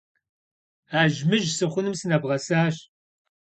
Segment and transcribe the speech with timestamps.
[1.01, 2.75] Ажьмыжь сыхъуным сынэбгъэсащ.